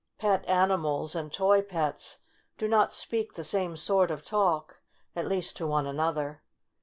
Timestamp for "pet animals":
0.17-1.13